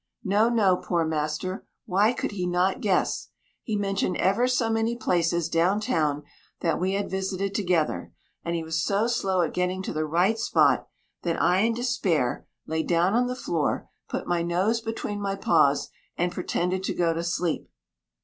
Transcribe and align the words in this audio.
No, 0.23 0.49
no, 0.49 0.77
poor 0.77 1.05
master 1.05 1.63
why 1.85 2.11
could 2.11 2.31
he 2.31 2.47
not 2.47 2.81
guess. 2.81 3.27
He 3.61 3.75
mentioned 3.75 4.17
ever 4.17 4.47
so 4.47 4.67
many 4.67 4.95
places 4.95 5.47
down 5.47 5.79
town 5.79 6.23
that 6.61 6.79
we 6.79 6.93
had 6.93 7.07
visited 7.07 7.53
together, 7.53 8.11
and 8.43 8.55
he 8.55 8.63
was 8.63 8.81
so 8.83 9.05
slow 9.05 9.41
at 9.43 9.53
getting 9.53 9.83
to 9.83 9.93
the 9.93 10.07
right 10.07 10.39
spot, 10.39 10.87
that 11.21 11.39
I, 11.39 11.59
in 11.59 11.75
despair, 11.75 12.47
lay 12.65 12.81
down 12.81 13.13
on 13.13 13.27
the 13.27 13.35
floor, 13.35 13.89
put 14.09 14.25
my 14.25 14.41
nose 14.41 14.81
between 14.81 15.21
my 15.21 15.35
paws, 15.35 15.91
and 16.17 16.31
pretended 16.31 16.81
to 16.85 16.95
go 16.95 17.13
to 17.13 17.23
sleep. 17.23 17.69